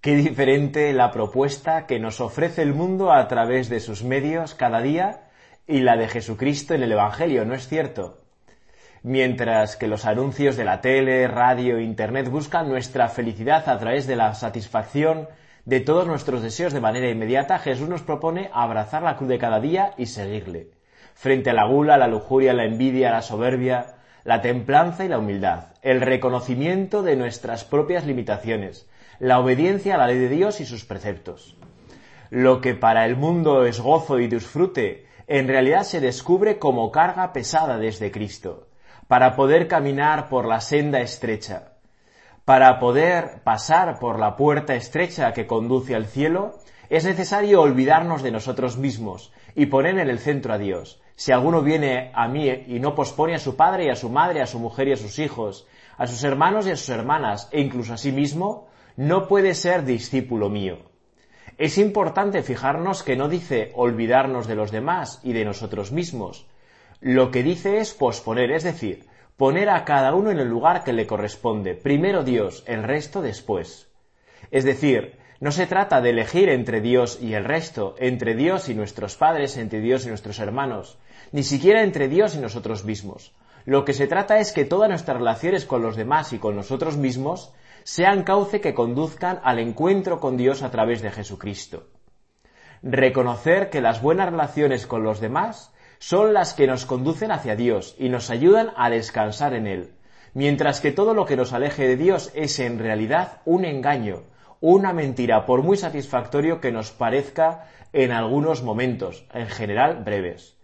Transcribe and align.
Qué 0.00 0.16
diferente 0.16 0.94
la 0.94 1.10
propuesta 1.10 1.84
que 1.84 1.98
nos 1.98 2.22
ofrece 2.22 2.62
el 2.62 2.72
mundo 2.72 3.12
a 3.12 3.28
través 3.28 3.68
de 3.68 3.80
sus 3.80 4.02
medios 4.02 4.54
cada 4.54 4.80
día 4.80 5.24
y 5.66 5.80
la 5.80 5.98
de 5.98 6.08
Jesucristo 6.08 6.72
en 6.72 6.82
el 6.82 6.92
Evangelio, 6.92 7.44
¿no 7.44 7.52
es 7.52 7.68
cierto? 7.68 8.16
Mientras 9.02 9.76
que 9.76 9.88
los 9.88 10.06
anuncios 10.06 10.56
de 10.56 10.64
la 10.64 10.80
tele, 10.80 11.28
radio 11.28 11.78
Internet 11.78 12.30
buscan 12.30 12.70
nuestra 12.70 13.08
felicidad 13.08 13.68
a 13.68 13.78
través 13.78 14.06
de 14.06 14.16
la 14.16 14.32
satisfacción 14.32 15.28
de 15.66 15.80
todos 15.80 16.06
nuestros 16.06 16.40
deseos 16.40 16.72
de 16.72 16.80
manera 16.80 17.10
inmediata, 17.10 17.58
Jesús 17.58 17.90
nos 17.90 18.00
propone 18.00 18.48
abrazar 18.54 19.02
la 19.02 19.18
cruz 19.18 19.28
de 19.28 19.38
cada 19.38 19.60
día 19.60 19.92
y 19.98 20.06
seguirle. 20.06 20.70
Frente 21.12 21.50
a 21.50 21.52
la 21.52 21.66
gula, 21.66 21.98
la 21.98 22.08
lujuria, 22.08 22.54
la 22.54 22.64
envidia, 22.64 23.10
la 23.10 23.20
soberbia, 23.20 23.96
la 24.24 24.40
templanza 24.40 25.04
y 25.04 25.08
la 25.08 25.18
humildad, 25.18 25.74
el 25.82 26.00
reconocimiento 26.00 27.02
de 27.02 27.16
nuestras 27.16 27.64
propias 27.64 28.06
limitaciones, 28.06 28.88
la 29.20 29.38
obediencia 29.38 29.94
a 29.94 29.98
la 29.98 30.06
ley 30.06 30.18
de 30.18 30.30
Dios 30.30 30.60
y 30.60 30.66
sus 30.66 30.86
preceptos. 30.86 31.54
Lo 32.30 32.62
que 32.62 32.74
para 32.74 33.04
el 33.04 33.16
mundo 33.16 33.66
es 33.66 33.78
gozo 33.78 34.18
y 34.18 34.28
disfrute, 34.28 35.06
en 35.26 35.46
realidad 35.46 35.82
se 35.82 36.00
descubre 36.00 36.58
como 36.58 36.90
carga 36.90 37.32
pesada 37.32 37.76
desde 37.76 38.10
Cristo, 38.10 38.68
para 39.08 39.36
poder 39.36 39.68
caminar 39.68 40.30
por 40.30 40.48
la 40.48 40.60
senda 40.60 41.00
estrecha. 41.00 41.74
Para 42.46 42.78
poder 42.78 43.42
pasar 43.44 43.98
por 43.98 44.18
la 44.18 44.36
puerta 44.36 44.74
estrecha 44.74 45.34
que 45.34 45.46
conduce 45.46 45.94
al 45.94 46.06
cielo, 46.06 46.54
es 46.88 47.04
necesario 47.04 47.60
olvidarnos 47.60 48.22
de 48.22 48.32
nosotros 48.32 48.78
mismos 48.78 49.32
y 49.54 49.66
poner 49.66 49.98
en 49.98 50.08
el 50.08 50.18
centro 50.18 50.54
a 50.54 50.58
Dios. 50.58 51.02
Si 51.14 51.30
alguno 51.30 51.60
viene 51.60 52.10
a 52.14 52.26
mí 52.26 52.48
y 52.48 52.80
no 52.80 52.94
pospone 52.94 53.34
a 53.34 53.38
su 53.38 53.54
padre 53.54 53.84
y 53.84 53.90
a 53.90 53.96
su 53.96 54.08
madre, 54.08 54.40
a 54.40 54.46
su 54.46 54.58
mujer 54.58 54.88
y 54.88 54.92
a 54.92 54.96
sus 54.96 55.18
hijos, 55.18 55.68
a 55.98 56.06
sus 56.06 56.24
hermanos 56.24 56.66
y 56.66 56.70
a 56.70 56.76
sus 56.76 56.88
hermanas, 56.88 57.50
e 57.52 57.60
incluso 57.60 57.92
a 57.92 57.98
sí 57.98 58.10
mismo, 58.10 58.69
no 58.96 59.28
puede 59.28 59.54
ser 59.54 59.84
discípulo 59.84 60.48
mío. 60.48 60.78
Es 61.58 61.78
importante 61.78 62.42
fijarnos 62.42 63.02
que 63.02 63.16
no 63.16 63.28
dice 63.28 63.72
olvidarnos 63.74 64.46
de 64.46 64.54
los 64.54 64.70
demás 64.70 65.20
y 65.22 65.32
de 65.32 65.44
nosotros 65.44 65.92
mismos. 65.92 66.46
Lo 67.00 67.30
que 67.30 67.42
dice 67.42 67.78
es 67.78 67.92
posponer, 67.94 68.50
es 68.50 68.62
decir, 68.62 69.06
poner 69.36 69.68
a 69.70 69.84
cada 69.84 70.14
uno 70.14 70.30
en 70.30 70.38
el 70.38 70.48
lugar 70.48 70.84
que 70.84 70.92
le 70.92 71.06
corresponde, 71.06 71.74
primero 71.74 72.24
Dios, 72.24 72.62
el 72.66 72.82
resto 72.82 73.22
después. 73.22 73.90
Es 74.50 74.64
decir, 74.64 75.18
no 75.40 75.52
se 75.52 75.66
trata 75.66 76.02
de 76.02 76.10
elegir 76.10 76.50
entre 76.50 76.82
Dios 76.82 77.18
y 77.20 77.32
el 77.32 77.44
resto, 77.44 77.94
entre 77.98 78.34
Dios 78.34 78.68
y 78.68 78.74
nuestros 78.74 79.16
padres, 79.16 79.56
entre 79.56 79.80
Dios 79.80 80.04
y 80.04 80.08
nuestros 80.08 80.38
hermanos, 80.38 80.98
ni 81.32 81.42
siquiera 81.42 81.82
entre 81.82 82.08
Dios 82.08 82.34
y 82.34 82.38
nosotros 82.38 82.84
mismos. 82.84 83.32
Lo 83.66 83.84
que 83.84 83.92
se 83.92 84.06
trata 84.06 84.38
es 84.38 84.52
que 84.52 84.64
todas 84.64 84.88
nuestras 84.88 85.18
relaciones 85.18 85.66
con 85.66 85.82
los 85.82 85.96
demás 85.96 86.32
y 86.32 86.38
con 86.38 86.56
nosotros 86.56 86.96
mismos 86.96 87.52
sean 87.84 88.24
cauce 88.24 88.60
que 88.60 88.74
conduzcan 88.74 89.40
al 89.44 89.58
encuentro 89.58 90.20
con 90.20 90.36
Dios 90.36 90.62
a 90.62 90.70
través 90.70 91.02
de 91.02 91.10
Jesucristo. 91.10 91.88
Reconocer 92.82 93.68
que 93.70 93.80
las 93.80 94.00
buenas 94.00 94.30
relaciones 94.30 94.86
con 94.86 95.02
los 95.02 95.20
demás 95.20 95.72
son 95.98 96.32
las 96.32 96.54
que 96.54 96.66
nos 96.66 96.86
conducen 96.86 97.30
hacia 97.30 97.56
Dios 97.56 97.94
y 97.98 98.08
nos 98.08 98.30
ayudan 98.30 98.70
a 98.76 98.88
descansar 98.88 99.52
en 99.52 99.66
Él, 99.66 99.92
mientras 100.32 100.80
que 100.80 100.92
todo 100.92 101.12
lo 101.12 101.26
que 101.26 101.36
nos 101.36 101.52
aleje 101.52 101.86
de 101.86 101.96
Dios 101.96 102.30
es 102.34 102.58
en 102.58 102.78
realidad 102.78 103.42
un 103.44 103.66
engaño, 103.66 104.22
una 104.60 104.94
mentira, 104.94 105.44
por 105.44 105.62
muy 105.62 105.76
satisfactorio 105.76 106.60
que 106.60 106.72
nos 106.72 106.90
parezca 106.90 107.66
en 107.92 108.12
algunos 108.12 108.62
momentos, 108.62 109.26
en 109.34 109.48
general 109.48 110.02
breves. 110.02 110.56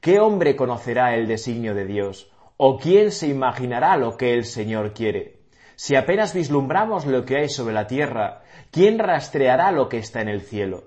¿Qué 0.00 0.20
hombre 0.20 0.56
conocerá 0.56 1.14
el 1.14 1.26
designio 1.26 1.74
de 1.74 1.84
Dios? 1.84 2.30
¿O 2.60 2.76
quién 2.76 3.12
se 3.12 3.28
imaginará 3.28 3.96
lo 3.96 4.16
que 4.16 4.34
el 4.34 4.44
Señor 4.44 4.92
quiere? 4.92 5.36
Si 5.76 5.94
apenas 5.94 6.34
vislumbramos 6.34 7.06
lo 7.06 7.24
que 7.24 7.36
hay 7.36 7.48
sobre 7.48 7.72
la 7.72 7.86
tierra, 7.86 8.42
¿quién 8.72 8.98
rastreará 8.98 9.70
lo 9.70 9.88
que 9.88 9.98
está 9.98 10.22
en 10.22 10.28
el 10.28 10.40
cielo? 10.40 10.82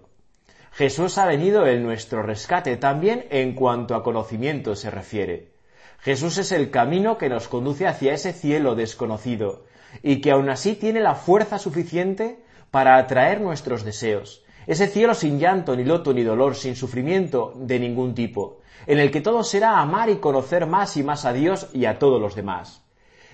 Jesús 0.74 1.18
ha 1.18 1.26
venido 1.26 1.66
en 1.66 1.82
nuestro 1.82 2.24
rescate 2.24 2.76
también 2.76 3.26
en 3.30 3.56
cuanto 3.56 3.96
a 3.96 4.04
conocimiento 4.04 4.76
se 4.76 4.92
refiere. 4.92 5.54
Jesús 6.00 6.38
es 6.40 6.52
el 6.52 6.72
camino 6.72 7.18
que 7.18 7.30
nos 7.30 7.48
conduce 7.48 7.88
hacia 7.88 8.12
ese 8.12 8.34
cielo 8.34 8.76
desconocido 8.76 9.64
y 10.04 10.20
que 10.20 10.32
aún 10.32 10.50
así 10.50 10.76
tiene 10.76 11.00
la 11.00 11.16
fuerza 11.16 11.58
suficiente 11.58 12.44
para 12.70 12.98
atraer 12.98 13.40
nuestros 13.40 13.86
deseos. 13.86 14.44
Ese 14.68 14.88
cielo 14.88 15.14
sin 15.14 15.40
llanto, 15.40 15.76
ni 15.76 15.84
loto, 15.84 16.14
ni 16.14 16.24
dolor, 16.24 16.56
sin 16.56 16.76
sufrimiento 16.76 17.54
de 17.56 17.80
ningún 17.80 18.14
tipo, 18.14 18.60
en 18.88 19.00
el 19.00 19.12
que 19.12 19.22
todo 19.22 19.44
será 19.44 19.80
amar 19.80 20.10
y 20.10 20.18
conocer 20.18 20.66
más 20.68 20.98
y 20.98 21.04
más 21.04 21.26
a 21.26 21.34
Dios 21.34 21.70
y 21.74 21.86
a 21.86 22.00
todos 22.00 22.22
los 22.22 22.36
demás 22.36 22.82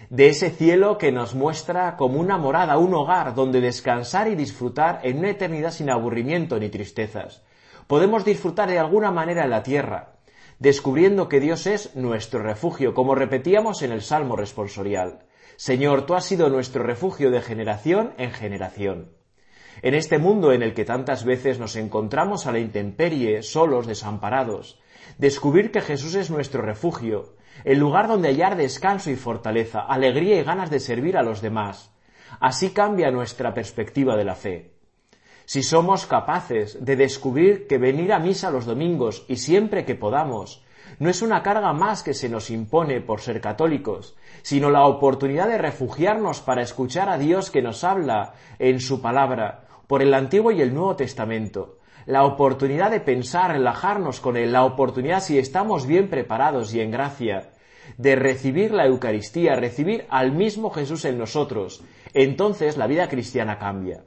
de 0.09 0.29
ese 0.29 0.51
cielo 0.51 0.97
que 0.97 1.11
nos 1.11 1.35
muestra 1.35 1.97
como 1.97 2.19
una 2.19 2.37
morada, 2.37 2.77
un 2.77 2.93
hogar 2.93 3.35
donde 3.35 3.61
descansar 3.61 4.27
y 4.27 4.35
disfrutar 4.35 5.01
en 5.03 5.19
una 5.19 5.31
eternidad 5.31 5.71
sin 5.71 5.89
aburrimiento 5.89 6.59
ni 6.59 6.69
tristezas. 6.69 7.43
Podemos 7.87 8.23
disfrutar 8.23 8.69
de 8.69 8.79
alguna 8.79 9.11
manera 9.11 9.43
en 9.43 9.49
la 9.49 9.63
tierra, 9.63 10.13
descubriendo 10.59 11.27
que 11.27 11.39
Dios 11.39 11.67
es 11.67 11.95
nuestro 11.95 12.41
refugio, 12.41 12.93
como 12.93 13.15
repetíamos 13.15 13.81
en 13.81 13.91
el 13.91 14.01
Salmo 14.01 14.35
responsorial. 14.35 15.19
Señor, 15.57 16.05
tú 16.05 16.13
has 16.13 16.25
sido 16.25 16.49
nuestro 16.49 16.83
refugio 16.83 17.31
de 17.31 17.41
generación 17.41 18.13
en 18.17 18.31
generación. 18.31 19.16
En 19.81 19.93
este 19.93 20.17
mundo 20.17 20.51
en 20.51 20.63
el 20.63 20.73
que 20.73 20.85
tantas 20.85 21.23
veces 21.23 21.59
nos 21.59 21.75
encontramos 21.75 22.47
a 22.47 22.51
la 22.51 22.59
intemperie, 22.59 23.43
solos, 23.43 23.85
desamparados, 23.85 24.79
descubrir 25.17 25.71
que 25.71 25.81
Jesús 25.81 26.15
es 26.15 26.29
nuestro 26.29 26.61
refugio, 26.61 27.35
el 27.63 27.79
lugar 27.79 28.07
donde 28.07 28.29
hallar 28.29 28.55
descanso 28.55 29.11
y 29.11 29.15
fortaleza, 29.15 29.81
alegría 29.81 30.39
y 30.39 30.43
ganas 30.43 30.69
de 30.69 30.79
servir 30.79 31.17
a 31.17 31.23
los 31.23 31.41
demás. 31.41 31.91
Así 32.39 32.71
cambia 32.71 33.11
nuestra 33.11 33.53
perspectiva 33.53 34.15
de 34.15 34.25
la 34.25 34.35
fe. 34.35 34.73
Si 35.45 35.63
somos 35.63 36.05
capaces 36.05 36.83
de 36.83 36.95
descubrir 36.95 37.67
que 37.67 37.77
venir 37.77 38.11
a 38.11 38.19
misa 38.19 38.51
los 38.51 38.65
domingos 38.65 39.25
y 39.27 39.37
siempre 39.37 39.85
que 39.85 39.95
podamos 39.95 40.63
no 40.99 41.09
es 41.09 41.21
una 41.21 41.43
carga 41.43 41.73
más 41.73 42.01
que 42.01 42.13
se 42.13 42.29
nos 42.29 42.49
impone 42.49 43.01
por 43.01 43.21
ser 43.21 43.39
católicos, 43.39 44.15
sino 44.41 44.69
la 44.69 44.85
oportunidad 44.85 45.47
de 45.47 45.57
refugiarnos 45.57 46.41
para 46.41 46.61
escuchar 46.61 47.09
a 47.09 47.17
Dios 47.17 47.51
que 47.51 47.61
nos 47.61 47.83
habla 47.83 48.33
en 48.57 48.79
su 48.79 49.01
palabra, 49.01 49.66
por 49.87 50.01
el 50.01 50.13
Antiguo 50.13 50.51
y 50.51 50.61
el 50.61 50.73
Nuevo 50.73 50.95
Testamento, 50.95 51.79
la 52.05 52.23
oportunidad 52.25 52.91
de 52.91 53.01
pensar, 53.01 53.51
relajarnos 53.51 54.21
con 54.21 54.37
Él, 54.37 54.51
la 54.51 54.63
oportunidad, 54.63 55.21
si 55.21 55.37
estamos 55.39 55.85
bien 55.87 56.09
preparados 56.09 56.73
y 56.73 56.81
en 56.81 56.91
gracia, 56.91 57.51
de 57.97 58.15
recibir 58.15 58.71
la 58.71 58.85
Eucaristía, 58.85 59.55
recibir 59.55 60.05
al 60.09 60.31
mismo 60.31 60.69
Jesús 60.69 61.05
en 61.05 61.17
nosotros, 61.17 61.83
entonces 62.13 62.77
la 62.77 62.87
vida 62.87 63.07
cristiana 63.07 63.59
cambia. 63.59 64.03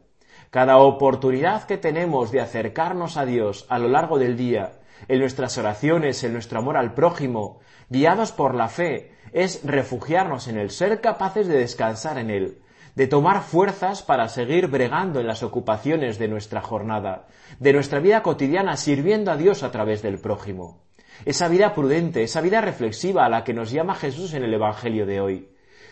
Cada 0.51 0.79
oportunidad 0.79 1.65
que 1.65 1.79
tenemos 1.79 2.31
de 2.31 2.41
acercarnos 2.41 3.17
a 3.17 3.25
Dios 3.25 3.67
a 3.69 3.79
lo 3.79 3.89
largo 3.89 4.19
del 4.19 4.37
día, 4.37 4.73
en 5.09 5.19
nuestras 5.21 5.57
oraciones, 5.59 6.23
en 6.25 6.33
nuestro 6.33 6.59
amor 6.59 6.77
al 6.77 6.93
prójimo, 6.93 7.61
guiados 7.89 8.33
por 8.33 8.55
la 8.55 8.69
fe, 8.69 9.13
es 9.33 9.61
refugiarnos 9.65 10.49
en 10.49 10.59
Él, 10.59 10.71
ser 10.71 11.01
capaces 11.01 11.47
de 11.47 11.57
descansar 11.57 12.19
en 12.19 12.31
Él, 12.31 12.59
de 12.95 13.07
tomar 13.07 13.43
fuerzas 13.43 14.03
para 14.03 14.29
seguir 14.29 14.69
bregando 14.69 15.21
en 15.21 15.27
las 15.27 15.43
ocupaciones 15.43 16.19
de 16.19 16.29
nuestra 16.29 16.61
jornada, 16.61 17.27
de 17.59 17.73
nuestra 17.73 18.01
vida 18.01 18.23
cotidiana, 18.23 18.77
sirviendo 18.77 19.31
a 19.31 19.37
Dios 19.37 19.63
a 19.63 19.71
través 19.71 20.03
del 20.03 20.19
prójimo. 20.19 20.83
Esa 21.25 21.49
vida 21.49 21.75
prudente, 21.75 22.23
esa 22.23 22.41
vida 22.41 22.61
reflexiva 22.61 23.25
a 23.25 23.29
la 23.29 23.45
que 23.45 23.55
nos 23.55 23.71
llama 23.71 23.95
Jesús 23.95 24.35
en 24.35 24.43
el 24.43 24.55
Evangelio 24.55 25.07
de 25.07 25.21
hoy, 25.21 25.49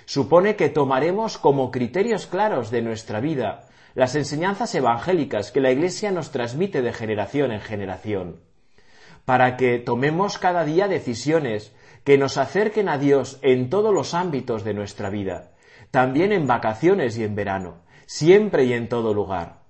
supone 0.07 0.57
que 0.57 0.71
tomaremos 0.71 1.37
como 1.37 1.71
criterios 1.71 2.27
claros 2.27 2.71
de 2.71 2.83
nuestra 2.83 3.21
vida 3.21 3.69
las 3.95 4.15
enseñanzas 4.15 4.75
evangélicas 4.75 5.51
que 5.51 5.61
la 5.61 5.71
Iglesia 5.71 6.11
nos 6.11 6.31
transmite 6.31 6.83
de 6.83 6.93
generación 6.93 7.53
en 7.53 7.61
generación, 7.61 8.41
para 9.25 9.57
que 9.57 9.79
tomemos 9.79 10.39
cada 10.39 10.65
día 10.65 10.89
decisiones 10.89 11.75
que 12.05 12.17
nos 12.17 12.39
acerquen 12.39 12.89
a 12.89 12.97
Dios 12.97 13.39
en 13.43 13.69
todos 13.69 13.93
los 13.93 14.15
ámbitos 14.15 14.65
de 14.65 14.73
nuestra 14.73 15.11
vida, 15.11 15.51
también 15.91 16.33
en 16.33 16.47
vacaciones 16.47 17.17
y 17.19 17.25
en 17.25 17.35
verano, 17.35 17.83
siempre 18.07 18.65
y 18.65 18.73
en 18.73 18.89
todo 18.89 19.15
lugar. 19.15 19.61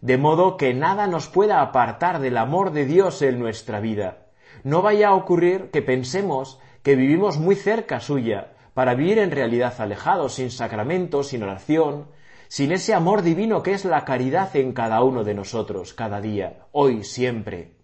De 0.00 0.18
modo 0.18 0.56
que 0.56 0.74
nada 0.74 1.06
nos 1.06 1.28
pueda 1.28 1.60
apartar 1.60 2.20
del 2.20 2.36
amor 2.36 2.72
de 2.72 2.84
Dios 2.84 3.22
en 3.22 3.38
nuestra 3.38 3.80
vida. 3.80 4.26
No 4.62 4.82
vaya 4.82 5.08
a 5.08 5.14
ocurrir 5.14 5.70
que 5.70 5.82
pensemos 5.82 6.58
que 6.82 6.96
vivimos 6.96 7.38
muy 7.38 7.56
cerca 7.56 8.00
suya, 8.00 8.52
para 8.74 8.94
vivir 8.94 9.18
en 9.18 9.30
realidad 9.30 9.74
alejados, 9.78 10.34
sin 10.34 10.50
sacramentos, 10.50 11.28
sin 11.28 11.42
oración, 11.44 12.08
sin 12.48 12.72
ese 12.72 12.92
amor 12.92 13.22
divino 13.22 13.62
que 13.62 13.72
es 13.72 13.84
la 13.84 14.04
caridad 14.04 14.54
en 14.56 14.72
cada 14.72 15.02
uno 15.02 15.24
de 15.24 15.34
nosotros, 15.34 15.94
cada 15.94 16.20
día, 16.20 16.66
hoy, 16.72 17.04
siempre. 17.04 17.76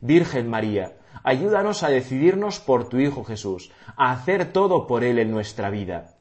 Virgen 0.00 0.48
María, 0.48 0.98
ayúdanos 1.22 1.82
a 1.82 1.88
decidirnos 1.88 2.60
por 2.60 2.88
tu 2.88 2.98
Hijo 2.98 3.24
Jesús, 3.24 3.72
a 3.96 4.12
hacer 4.12 4.52
todo 4.52 4.86
por 4.86 5.04
Él 5.04 5.18
en 5.18 5.30
nuestra 5.30 5.70
vida. 5.70 6.13